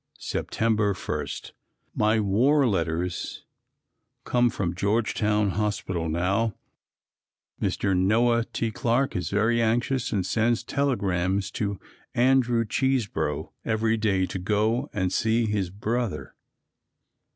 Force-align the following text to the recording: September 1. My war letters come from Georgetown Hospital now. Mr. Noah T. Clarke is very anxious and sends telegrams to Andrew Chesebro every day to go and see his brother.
September 0.17 0.95
1. 0.95 1.25
My 1.93 2.19
war 2.19 2.65
letters 2.67 3.43
come 4.23 4.49
from 4.49 4.73
Georgetown 4.73 5.51
Hospital 5.51 6.09
now. 6.09 6.55
Mr. 7.61 7.95
Noah 7.95 8.45
T. 8.45 8.71
Clarke 8.71 9.15
is 9.15 9.29
very 9.29 9.61
anxious 9.61 10.11
and 10.11 10.25
sends 10.25 10.63
telegrams 10.63 11.51
to 11.51 11.79
Andrew 12.15 12.65
Chesebro 12.65 13.51
every 13.63 13.95
day 13.95 14.25
to 14.25 14.39
go 14.39 14.89
and 14.91 15.13
see 15.13 15.45
his 15.45 15.69
brother. 15.69 16.33